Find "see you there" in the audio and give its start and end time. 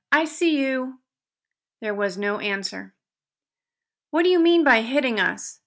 0.25-1.93